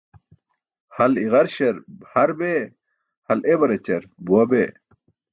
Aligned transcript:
Hal 0.95 1.13
i̇garśar 1.25 1.75
har 2.11 2.29
bee, 2.39 2.71
hal 3.27 3.39
ewarćar 3.53 4.03
buwa 4.25 4.43
bee. 4.51 4.69